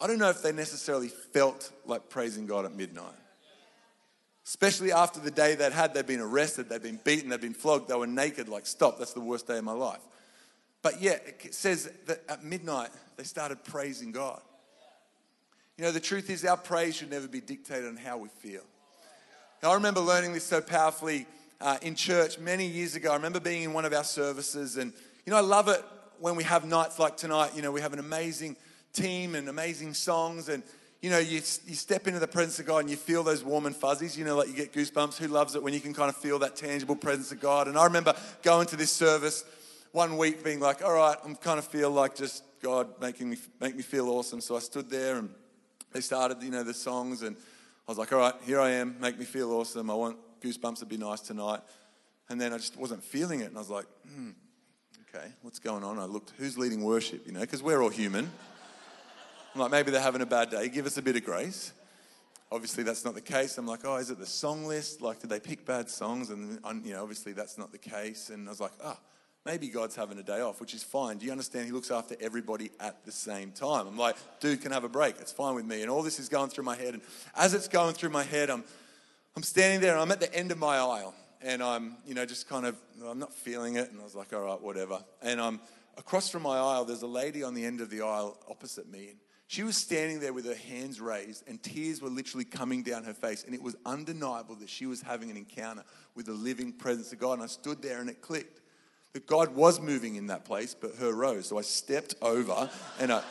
[0.00, 3.14] I don't know if they necessarily felt like praising God at midnight
[4.46, 5.92] especially after the day they'd had.
[5.92, 9.12] They'd been arrested, they'd been beaten, they'd been flogged, they were naked, like, stop, that's
[9.12, 10.00] the worst day of my life.
[10.82, 14.40] But yet, it says that at midnight, they started praising God.
[15.76, 18.62] You know, the truth is, our praise should never be dictated on how we feel.
[19.62, 21.26] Now, I remember learning this so powerfully
[21.60, 23.10] uh, in church many years ago.
[23.10, 24.92] I remember being in one of our services, and,
[25.24, 25.82] you know, I love it
[26.20, 27.50] when we have nights like tonight.
[27.56, 28.56] You know, we have an amazing
[28.92, 30.62] team and amazing songs, and
[31.02, 33.66] you know, you, you step into the presence of God and you feel those warm
[33.66, 35.18] and fuzzies, you know, like you get goosebumps.
[35.18, 37.68] Who loves it when you can kind of feel that tangible presence of God?
[37.68, 39.44] And I remember going to this service
[39.92, 43.36] one week being like, all right, I'm kind of feel like just God making me,
[43.60, 44.40] make me feel awesome.
[44.40, 45.30] So I stood there and
[45.92, 47.36] they started, you know, the songs and
[47.86, 49.90] I was like, all right, here I am, make me feel awesome.
[49.90, 51.60] I want goosebumps to be nice tonight.
[52.28, 53.46] And then I just wasn't feeling it.
[53.46, 54.30] And I was like, hmm,
[55.08, 55.98] okay, what's going on?
[55.98, 58.30] I looked, who's leading worship, you know, because we're all human.
[59.56, 60.68] I'm like, maybe they're having a bad day.
[60.68, 61.72] Give us a bit of grace.
[62.52, 63.56] Obviously, that's not the case.
[63.56, 65.00] I'm like, oh, is it the song list?
[65.00, 66.28] Like, did they pick bad songs?
[66.28, 68.28] And, you know, obviously, that's not the case.
[68.28, 68.98] And I was like, oh,
[69.46, 71.16] maybe God's having a day off, which is fine.
[71.16, 71.64] Do you understand?
[71.64, 73.86] He looks after everybody at the same time.
[73.86, 75.16] I'm like, dude can have a break.
[75.20, 75.80] It's fine with me.
[75.80, 76.92] And all this is going through my head.
[76.92, 77.02] And
[77.34, 78.62] as it's going through my head, I'm,
[79.36, 81.14] I'm standing there and I'm at the end of my aisle.
[81.40, 82.76] And I'm, you know, just kind of,
[83.08, 83.90] I'm not feeling it.
[83.90, 85.02] And I was like, all right, whatever.
[85.22, 85.60] And I'm
[85.96, 89.14] across from my aisle, there's a lady on the end of the aisle opposite me.
[89.48, 93.14] She was standing there with her hands raised, and tears were literally coming down her
[93.14, 93.44] face.
[93.44, 95.84] And it was undeniable that she was having an encounter
[96.16, 97.34] with the living presence of God.
[97.34, 98.60] And I stood there and it clicked
[99.12, 101.46] that God was moving in that place, but her rose.
[101.46, 103.22] So I stepped over, and I,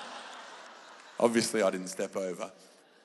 [1.19, 2.49] obviously I didn't step over.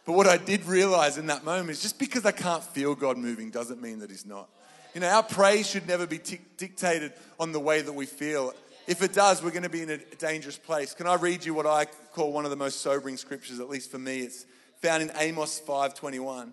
[0.04, 3.18] But what I did realize in that moment is just because I can't feel God
[3.18, 4.48] moving doesn't mean that He's not.
[4.94, 8.54] You know, our praise should never be t- dictated on the way that we feel.
[8.90, 10.94] If it does, we're going to be in a dangerous place.
[10.94, 13.88] Can I read you what I call one of the most sobering scriptures, at least
[13.88, 14.18] for me?
[14.22, 14.46] It's
[14.82, 16.52] found in Amos 5:21.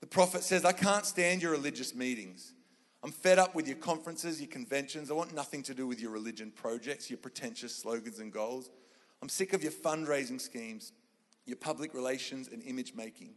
[0.00, 2.52] The prophet says, "I can't stand your religious meetings.
[3.04, 5.08] I'm fed up with your conferences, your conventions.
[5.08, 8.68] I want nothing to do with your religion projects, your pretentious slogans and goals.
[9.22, 10.90] I'm sick of your fundraising schemes,
[11.46, 13.36] your public relations and image making.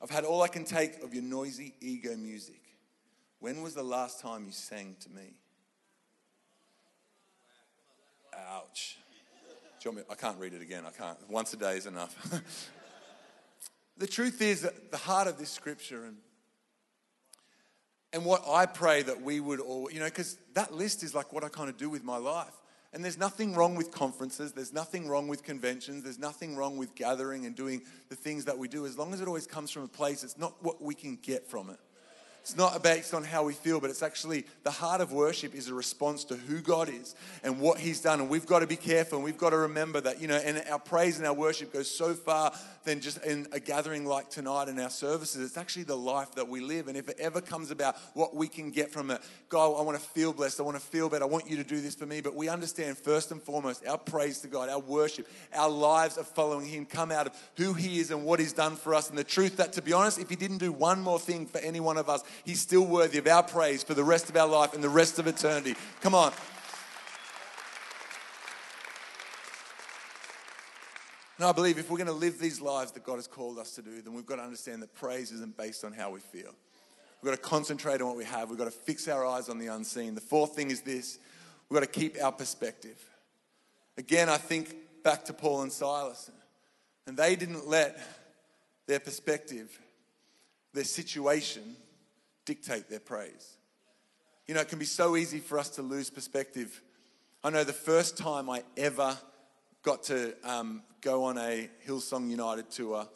[0.00, 2.62] I've had all I can take of your noisy ego music.
[3.40, 5.34] When was the last time you sang to me?"
[8.70, 8.96] Ouch.
[9.94, 10.84] Me, I can't read it again.
[10.86, 11.18] I can't.
[11.28, 12.14] Once a day is enough.
[13.96, 16.16] the truth is that the heart of this scripture and
[18.12, 21.32] and what I pray that we would all, you know, because that list is like
[21.32, 22.52] what I kind of do with my life.
[22.92, 26.96] And there's nothing wrong with conferences, there's nothing wrong with conventions, there's nothing wrong with
[26.96, 29.84] gathering and doing the things that we do, as long as it always comes from
[29.84, 31.78] a place, it's not what we can get from it.
[32.42, 35.68] It's not based on how we feel, but it's actually the heart of worship is
[35.68, 38.20] a response to who God is and what He's done.
[38.20, 40.62] And we've got to be careful and we've got to remember that, you know, and
[40.70, 42.52] our praise and our worship goes so far
[42.84, 45.44] than just in a gathering like tonight in our services.
[45.44, 46.88] It's actually the life that we live.
[46.88, 49.98] And if it ever comes about what we can get from it, God, I want
[49.98, 50.60] to feel blessed.
[50.60, 51.24] I want to feel better.
[51.24, 52.20] I want you to do this for me.
[52.20, 56.26] But we understand first and foremost, our praise to God, our worship, our lives of
[56.26, 59.10] following Him come out of who He is and what He's done for us.
[59.10, 61.58] And the truth that, to be honest, if He didn't do one more thing for
[61.58, 64.48] any one of us, He's still worthy of our praise for the rest of our
[64.48, 65.74] life and the rest of eternity.
[66.00, 66.32] Come on.
[71.40, 73.74] And I believe if we're going to live these lives that God has called us
[73.76, 76.54] to do, then we've got to understand that praise isn't based on how we feel.
[77.22, 78.50] We've got to concentrate on what we have.
[78.50, 80.14] We've got to fix our eyes on the unseen.
[80.14, 81.18] The fourth thing is this
[81.70, 83.02] we've got to keep our perspective.
[83.96, 86.30] Again, I think back to Paul and Silas,
[87.06, 87.98] and they didn't let
[88.86, 89.80] their perspective,
[90.74, 91.74] their situation,
[92.44, 93.56] dictate their praise.
[94.46, 96.82] You know, it can be so easy for us to lose perspective.
[97.42, 99.16] I know the first time I ever
[99.82, 103.08] got to um, go on a Hillsong United tour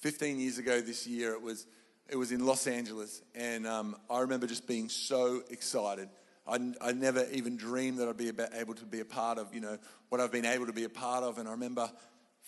[0.00, 1.32] 15 years ago this year.
[1.32, 1.66] It was,
[2.08, 6.08] it was in Los Angeles, and um, I remember just being so excited.
[6.46, 9.60] I, I never even dreamed that I'd be able to be a part of, you
[9.60, 9.78] know,
[10.10, 11.38] what I've been able to be a part of.
[11.38, 11.90] And I remember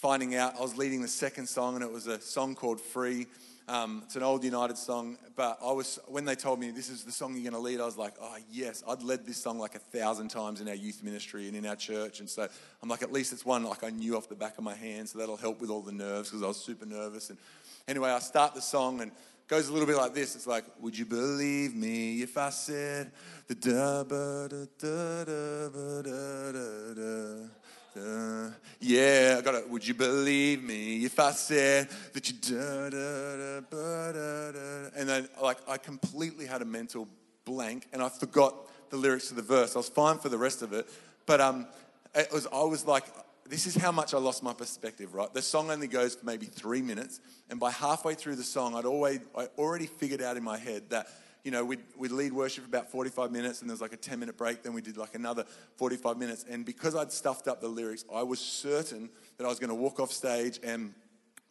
[0.03, 3.29] finding out I was leading the second song, and it was a song called Free.
[3.69, 7.05] Um, it's an old United song, but I was when they told me this is
[7.05, 9.61] the song you're going to lead, I was like, oh yes, I'd led this song
[9.61, 12.49] like a thousand times in our youth ministry and in our church, and so
[12.83, 15.09] I'm like, at least it's one like I knew off the back of my hand,
[15.09, 17.31] so that'll help with all the nerves because I was super nervous.
[17.31, 17.39] And
[17.87, 19.13] anyway, I start the song and
[19.47, 20.35] goes a little bit like this.
[20.35, 23.13] It's like, would you believe me if I said
[23.47, 27.62] the da ba da da da da da da
[27.97, 28.51] uh,
[28.81, 29.69] yeah, I got it.
[29.69, 34.91] Would you believe me if I said that you da da da da da?
[34.97, 37.09] And then, like, I completely had a mental
[37.45, 38.55] blank, and I forgot
[38.91, 39.75] the lyrics to the verse.
[39.75, 40.89] I was fine for the rest of it,
[41.27, 41.67] but um,
[42.15, 42.47] it was.
[42.53, 43.05] I was like,
[43.47, 45.15] this is how much I lost my perspective.
[45.15, 48.75] Right, the song only goes for maybe three minutes, and by halfway through the song,
[48.75, 51.09] I'd always, I already figured out in my head that
[51.45, 54.19] you know, we'd, we'd lead worship for about 45 minutes and there's like a 10
[54.21, 54.63] minute break.
[54.63, 55.45] Then we did like another
[55.77, 56.45] 45 minutes.
[56.49, 59.75] And because I'd stuffed up the lyrics, I was certain that I was going to
[59.75, 60.95] walk off stage and,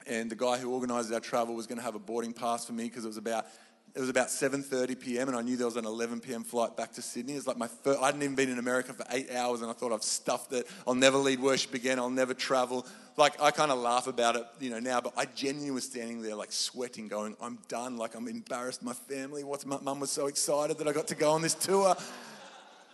[0.08, 2.74] and the guy who organized our travel was going to have a boarding pass for
[2.74, 3.46] me because it was about
[3.94, 5.28] it was about 7.30 p.m.
[5.28, 6.44] and I knew there was an 11 p.m.
[6.44, 7.34] flight back to Sydney.
[7.34, 9.74] It's like my first, I hadn't even been in America for eight hours and I
[9.74, 10.68] thought I've stuffed it.
[10.88, 12.00] I'll never lead worship again.
[12.00, 12.86] I'll never travel
[13.18, 16.22] like I kind of laugh about it, you know, now, but I genuinely was standing
[16.22, 17.98] there like sweating, going, I'm done.
[17.98, 18.82] Like I'm embarrassed.
[18.84, 21.54] My family, what's my mum was so excited that I got to go on this
[21.54, 21.96] tour.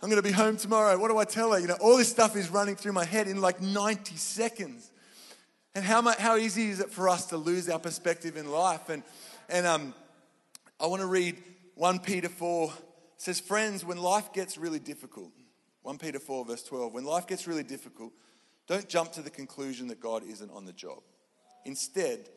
[0.02, 0.98] I'm going to be home tomorrow.
[0.98, 1.58] What do I tell her?
[1.58, 4.90] You know, all this stuff is running through my head in like 90 seconds.
[5.74, 8.88] And how, much, how easy is it for us to lose our perspective in life?
[8.88, 9.02] And,
[9.48, 9.94] and um,
[10.80, 11.36] I want to read
[11.74, 12.72] 1 Peter 4.
[12.72, 12.72] It
[13.16, 15.32] says, Friends, when life gets really difficult,
[15.82, 18.12] 1 Peter 4, verse 12, when life gets really difficult,
[18.66, 21.00] don't jump to the conclusion that God isn't on the job.
[21.64, 22.28] Instead,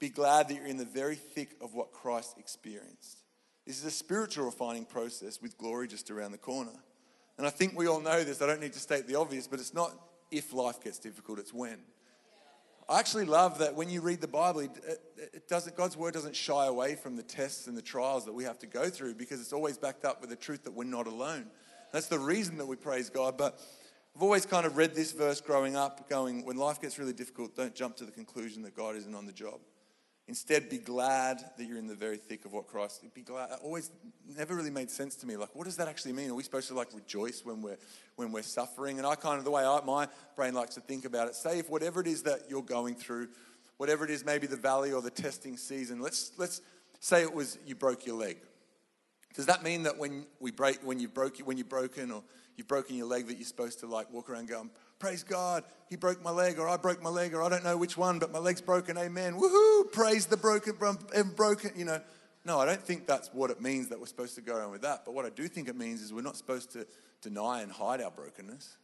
[0.00, 3.18] be glad that you're in the very thick of what Christ experienced.
[3.66, 6.72] This is a spiritual refining process with glory just around the corner.
[7.38, 8.42] And I think we all know this.
[8.42, 9.92] I don't need to state the obvious, but it's not
[10.30, 11.78] if life gets difficult, it's when.
[12.88, 14.70] I actually love that when you read the Bible, it,
[15.16, 18.44] it doesn't, God's word doesn't shy away from the tests and the trials that we
[18.44, 21.06] have to go through because it's always backed up with the truth that we're not
[21.06, 21.46] alone.
[21.92, 23.38] That's the reason that we praise God.
[23.38, 23.58] But
[24.14, 27.56] I've always kind of read this verse growing up, going, when life gets really difficult,
[27.56, 29.60] don't jump to the conclusion that God isn't on the job.
[30.26, 33.04] Instead, be glad that you're in the very thick of what Christ.
[33.12, 33.50] Be glad.
[33.62, 33.90] Always
[34.38, 35.36] never really made sense to me.
[35.36, 36.30] Like, what does that actually mean?
[36.30, 37.76] Are we supposed to like rejoice when we're
[38.16, 38.96] when we're suffering?
[38.96, 41.34] And I kind of the way I, my brain likes to think about it.
[41.34, 43.28] Say if whatever it is that you're going through,
[43.76, 46.00] whatever it is, maybe the valley or the testing season.
[46.00, 46.62] Let's let's
[47.00, 48.38] say it was you broke your leg.
[49.34, 52.22] Does that mean that when we break, when you broke, when you're broken or
[52.56, 54.70] you've broken your leg, that you're supposed to like walk around going,
[55.04, 57.76] praise God, he broke my leg, or I broke my leg, or I don't know
[57.76, 59.34] which one, but my leg's broken, amen.
[59.34, 60.78] Woohoo, praise the broken,
[61.14, 62.00] and broken, you know.
[62.46, 64.80] No, I don't think that's what it means that we're supposed to go around with
[64.80, 65.04] that.
[65.04, 66.86] But what I do think it means is we're not supposed to
[67.20, 68.78] deny and hide our brokenness.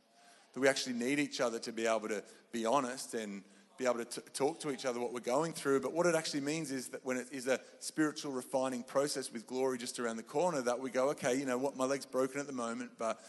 [0.53, 3.43] That we actually need each other to be able to be honest and
[3.79, 5.81] be able to t- talk to each other what we're going through.
[5.81, 9.47] But what it actually means is that when it is a spiritual refining process with
[9.47, 12.41] glory just around the corner, that we go, okay, you know what, my leg's broken
[12.41, 13.25] at the moment, but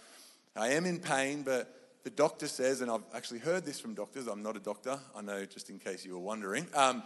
[0.58, 4.28] I am in pain, but the doctor says, and I've actually heard this from doctors,
[4.28, 7.04] I'm not a doctor, I know just in case you were wondering, um,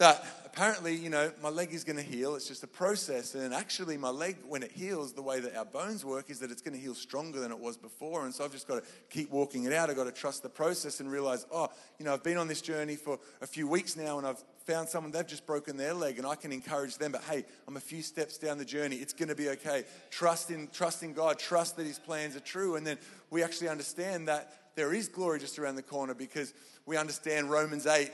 [0.00, 2.34] that apparently, you know, my leg is going to heal.
[2.34, 3.34] It's just a process.
[3.34, 6.50] And actually, my leg, when it heals, the way that our bones work is that
[6.50, 8.24] it's going to heal stronger than it was before.
[8.24, 9.90] And so I've just got to keep walking it out.
[9.90, 12.62] I've got to trust the process and realize, oh, you know, I've been on this
[12.62, 16.16] journey for a few weeks now and I've found someone, they've just broken their leg
[16.16, 17.12] and I can encourage them.
[17.12, 18.96] But hey, I'm a few steps down the journey.
[18.96, 19.84] It's going to be okay.
[20.08, 21.38] Trust in, trust in God.
[21.38, 22.76] Trust that His plans are true.
[22.76, 22.96] And then
[23.28, 26.54] we actually understand that there is glory just around the corner because
[26.86, 28.10] we understand Romans 8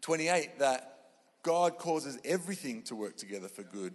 [0.00, 0.86] 28 that
[1.42, 3.94] God causes everything to work together for good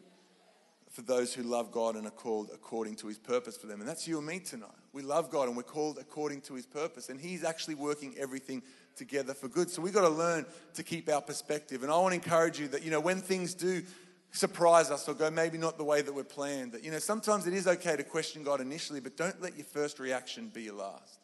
[0.95, 3.81] for those who love God and are called according to his purpose for them.
[3.81, 4.69] And that's you and me tonight.
[4.93, 7.09] We love God and we're called according to his purpose.
[7.09, 8.63] And he's actually working everything
[8.95, 9.69] together for good.
[9.69, 11.83] So we've got to learn to keep our perspective.
[11.83, 13.83] And I want to encourage you that, you know, when things do
[14.31, 17.45] surprise us or go maybe not the way that we're planned, that, you know, sometimes
[17.45, 20.75] it is okay to question God initially, but don't let your first reaction be your
[20.75, 21.19] last.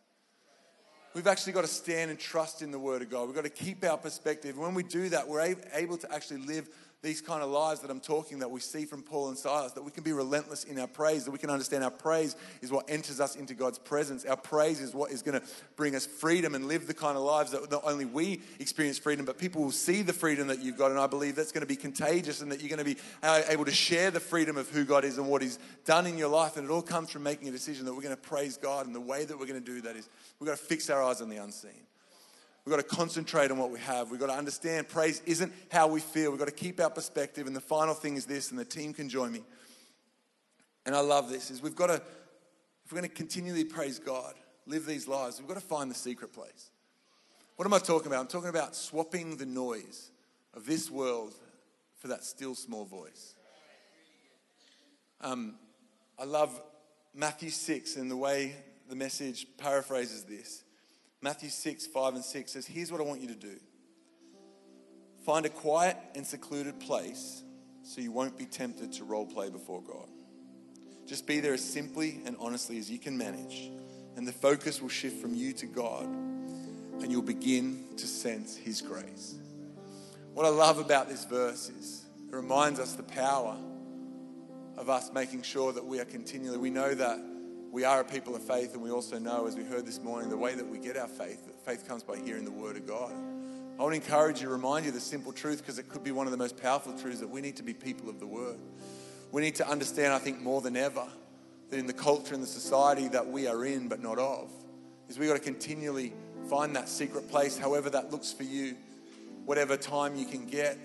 [1.14, 3.26] We've actually got to stand and trust in the Word of God.
[3.26, 4.58] We've got to keep our perspective.
[4.58, 6.70] When we do that, we're able to actually live
[7.02, 9.84] these kind of lives that I'm talking that we see from Paul and Silas, that
[9.84, 12.88] we can be relentless in our praise, that we can understand our praise is what
[12.88, 14.24] enters us into God's presence.
[14.24, 17.24] Our praise is what is going to bring us freedom and live the kind of
[17.24, 20.78] lives that not only we experience freedom, but people will see the freedom that you've
[20.78, 20.92] got.
[20.92, 23.42] And I believe that's going to be contagious and that you're going to be uh,
[23.48, 26.30] able to share the freedom of who God is and what He's done in your
[26.30, 26.56] life.
[26.56, 28.86] And it all comes from making a decision that we're going to praise God.
[28.86, 30.08] And the way that we're going to do that is
[30.40, 31.72] we've got to fix our eyes on the unseen.
[32.64, 34.12] We've got to concentrate on what we have.
[34.12, 36.30] We've got to understand praise isn't how we feel.
[36.30, 37.48] We've got to keep our perspective.
[37.48, 39.42] And the final thing is this, and the team can join me.
[40.86, 44.34] And I love this, is we've got to, if we're going to continually praise God,
[44.68, 46.70] live these lives, we've got to find the secret place.
[47.56, 48.22] What am I talking about?
[48.22, 50.12] I'm talking about swapping the noise
[50.54, 51.34] of this world
[51.98, 53.36] for that still small voice.
[55.20, 55.56] Um,
[56.18, 56.60] I love
[57.14, 58.56] Matthew 6 and the way
[58.90, 60.64] the message paraphrases this.
[61.24, 63.58] Matthew 6, 5 and 6 says, Here's what I want you to do
[65.26, 67.44] find a quiet and secluded place
[67.84, 70.08] so you won't be tempted to role play before God.
[71.08, 73.70] Just be there as simply and honestly as you can manage,
[74.16, 78.82] and the focus will shift from you to God, and you'll begin to sense His
[78.82, 79.36] grace.
[80.34, 83.58] What I love about this verse is it reminds us the power
[84.78, 87.20] of us making sure that we are continually, we know that
[87.72, 90.30] we are a people of faith, and we also know, as we heard this morning,
[90.30, 92.86] the way that we get our faith, that faith comes by hearing the word of
[92.86, 93.12] God.
[93.12, 96.28] I want to encourage you, remind you the simple truth, because it could be one
[96.28, 98.60] of the most powerful truths that we need to be people of the word.
[99.32, 101.08] We need to understand, I think, more than ever,
[101.70, 104.52] that in the culture and the society that we are in, but not of,
[105.08, 106.12] is we've got to continually
[106.50, 108.76] find that secret place, however that looks for you,
[109.46, 110.78] whatever time you can get,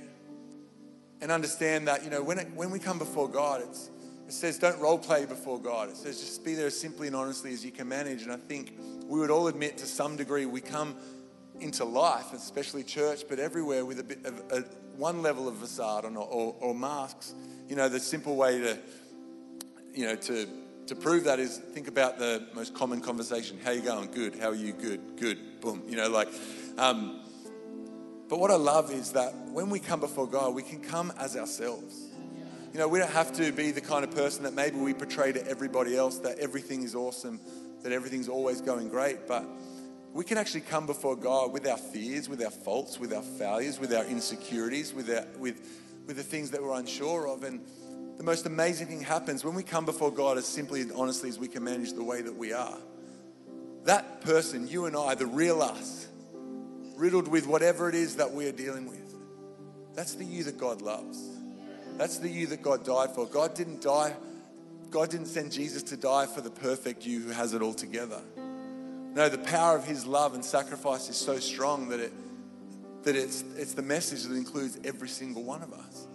[1.20, 3.90] and understand that, you know, when, it, when we come before God, it's
[4.27, 5.89] it says, don't role play before God.
[5.89, 8.23] It says, just be there as simply and honestly as you can manage.
[8.23, 8.73] And I think
[9.07, 10.97] we would all admit to some degree we come
[11.61, 14.65] into life, especially church, but everywhere with a bit of a,
[14.97, 17.35] one level of facade or, or, or masks.
[17.69, 18.79] You know, the simple way to,
[19.95, 20.49] you know, to,
[20.89, 23.59] to prove that is think about the most common conversation.
[23.65, 24.11] How you going?
[24.11, 24.37] Good.
[24.41, 24.73] How are you?
[24.73, 25.17] Good.
[25.19, 25.61] Good.
[25.61, 25.83] Boom.
[25.89, 26.29] You know, like,
[26.79, 27.21] um,
[28.29, 31.37] but what I love is that when we come before God, we can come as
[31.37, 32.06] ourselves.
[32.77, 35.33] You know, we don't have to be the kind of person that maybe we portray
[35.33, 37.41] to everybody else that everything is awesome,
[37.83, 39.47] that everything's always going great, but
[40.12, 43.81] we can actually come before God with our fears, with our faults, with our failures,
[43.81, 45.67] with our insecurities, with, our, with,
[46.07, 47.45] with the things that we're unsure of.
[47.45, 47.65] And
[48.19, 51.39] the most amazing thing happens when we come before God as simply and honestly as
[51.39, 52.77] we can manage the way that we are.
[53.85, 56.09] That person, you and I, the real us,
[56.95, 59.15] riddled with whatever it is that we are dealing with,
[59.95, 61.36] that's the you that God loves.
[61.97, 63.27] That's the you that God died for.
[63.27, 64.15] God didn't die,
[64.91, 68.21] God didn't send Jesus to die for the perfect you who has it all together.
[69.15, 72.13] No, the power of his love and sacrifice is so strong that it
[73.05, 76.07] that it's it's the message that includes every single one of us.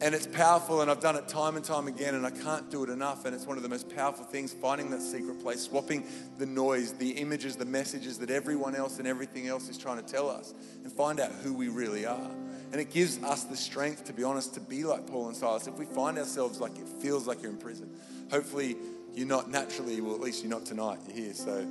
[0.00, 2.84] And it's powerful, and I've done it time and time again, and I can't do
[2.84, 3.24] it enough.
[3.24, 6.06] And it's one of the most powerful things finding that secret place, swapping
[6.38, 10.04] the noise, the images, the messages that everyone else and everything else is trying to
[10.04, 10.54] tell us,
[10.84, 12.30] and find out who we really are.
[12.70, 15.66] And it gives us the strength, to be honest, to be like Paul and Silas.
[15.66, 17.90] If we find ourselves like it feels like you're in prison,
[18.30, 18.76] hopefully
[19.14, 21.34] you're not naturally, well, at least you're not tonight, you're here.
[21.34, 21.66] So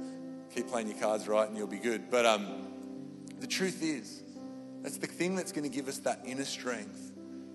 [0.54, 2.10] keep playing your cards right and you'll be good.
[2.10, 2.68] But um,
[3.40, 4.24] the truth is,
[4.82, 7.12] that's the thing that's going to give us that inner strength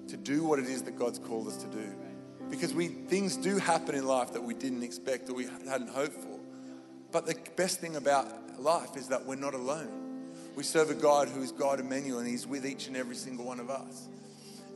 [0.09, 1.95] to do what it is that God's called us to do.
[2.51, 6.15] Because we things do happen in life that we didn't expect or we hadn't hoped
[6.15, 6.39] for.
[7.11, 10.02] But the best thing about life is that we're not alone.
[10.55, 13.45] We serve a God who is God Emmanuel and He's with each and every single
[13.45, 14.09] one of us.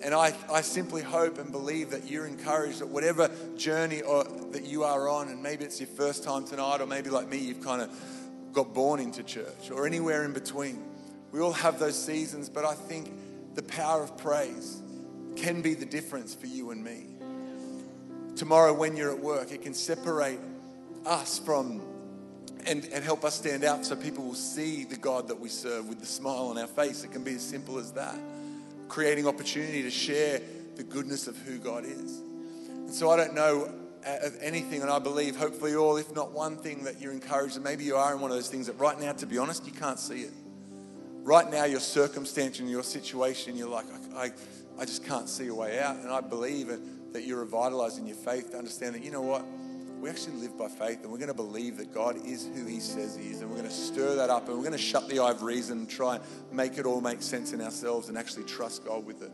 [0.02, 4.64] And I, I simply hope and believe that you're encouraged that whatever journey or, that
[4.64, 7.64] you are on, and maybe it's your first time tonight, or maybe like me, you've
[7.64, 7.90] kind of
[8.52, 10.82] got born into church, or anywhere in between.
[11.32, 13.10] We all have those seasons, but I think
[13.54, 14.82] the power of praise
[15.34, 17.06] can be the difference for you and me.
[18.36, 20.38] Tomorrow, when you're at work, it can separate
[21.06, 21.80] us from
[22.66, 25.88] and, and help us stand out so people will see the God that we serve
[25.88, 27.04] with the smile on our face.
[27.04, 28.18] It can be as simple as that.
[28.88, 30.40] Creating opportunity to share
[30.76, 32.20] the goodness of who God is.
[32.68, 33.72] And so I don't know
[34.06, 37.56] uh, of anything, and I believe, hopefully, all, if not one thing, that you're encouraged.
[37.56, 39.66] And maybe you are in one of those things that right now, to be honest,
[39.66, 40.32] you can't see it.
[41.22, 44.30] Right now, your circumstance and your situation, you're like, I, I
[44.78, 45.96] I just can't see a way out.
[45.96, 46.68] And I believe
[47.12, 49.44] that you're revitalizing your faith to understand that, you know what?
[50.06, 52.78] We actually live by faith and we're going to believe that God is who He
[52.78, 53.40] says He is.
[53.40, 55.42] And we're going to stir that up and we're going to shut the eye of
[55.42, 59.04] reason and try and make it all make sense in ourselves and actually trust God
[59.04, 59.32] with it.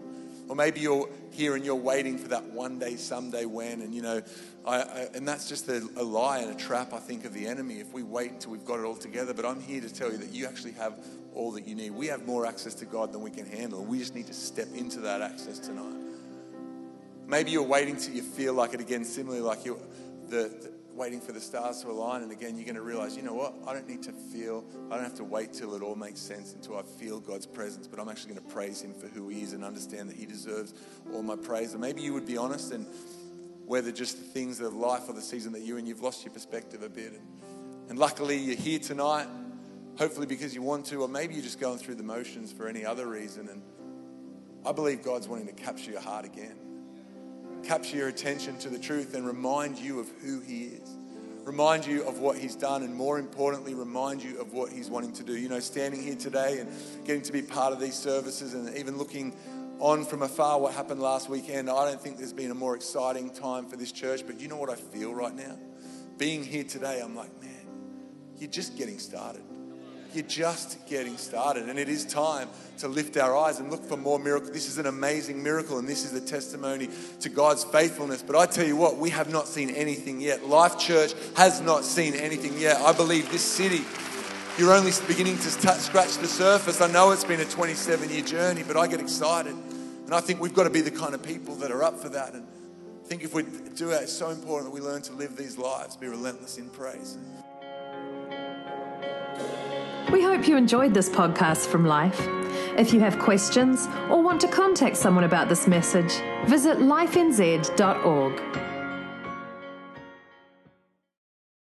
[0.48, 4.00] Or maybe you're here and you're waiting for that one day, someday when, and you
[4.00, 4.22] know,
[4.64, 7.46] I, I, and that's just a, a, lie and a trap, I think, of the
[7.46, 9.34] enemy if we wait until we've got it all together.
[9.34, 10.94] But I'm here to tell you that you actually have
[11.34, 11.90] all that you need.
[11.90, 14.34] We have more access to God than we can handle, and we just need to
[14.34, 15.98] step into that access tonight.
[17.26, 19.78] Maybe you're waiting till you feel like it again, similarly like you're
[20.32, 22.22] the, the waiting for the stars to align.
[22.22, 23.54] And again, you're going to realize, you know what?
[23.66, 26.54] I don't need to feel, I don't have to wait till it all makes sense
[26.54, 29.42] until I feel God's presence, but I'm actually going to praise Him for who He
[29.42, 30.74] is and understand that He deserves
[31.12, 31.72] all my praise.
[31.72, 32.86] And maybe you would be honest and
[33.66, 36.32] whether just the things of life or the season that you're in, you've lost your
[36.32, 37.12] perspective a bit.
[37.12, 39.28] And, and luckily, you're here tonight
[39.98, 42.84] hopefully because you want to, or maybe you're just going through the motions for any
[42.84, 43.48] other reason.
[43.48, 43.62] And
[44.64, 46.56] I believe God's wanting to capture your heart again,
[47.64, 50.96] capture your attention to the truth, and remind you of who He is.
[51.44, 55.12] Remind you of what He's done, and more importantly, remind you of what He's wanting
[55.14, 55.36] to do.
[55.36, 56.70] You know, standing here today and
[57.04, 59.34] getting to be part of these services, and even looking
[59.78, 63.30] on from afar what happened last weekend, I don't think there's been a more exciting
[63.30, 64.22] time for this church.
[64.26, 65.58] But you know what I feel right now?
[66.18, 67.66] Being here today, I'm like, man,
[68.38, 69.42] you're just getting started.
[70.14, 72.48] You're just getting started, and it is time
[72.78, 74.50] to lift our eyes and look for more miracles.
[74.50, 78.22] This is an amazing miracle, and this is a testimony to God's faithfulness.
[78.22, 80.46] But I tell you what, we have not seen anything yet.
[80.46, 82.76] Life Church has not seen anything yet.
[82.76, 83.82] I believe this city,
[84.58, 86.82] you're only beginning to touch, scratch the surface.
[86.82, 89.54] I know it's been a 27 year journey, but I get excited.
[89.54, 92.10] And I think we've got to be the kind of people that are up for
[92.10, 92.34] that.
[92.34, 92.46] And
[93.02, 95.56] I think if we do that, it's so important that we learn to live these
[95.56, 97.16] lives, be relentless in praise.
[100.10, 102.26] We hope you enjoyed this podcast from Life.
[102.76, 106.12] If you have questions or want to contact someone about this message,
[106.46, 108.71] visit lifenz.org.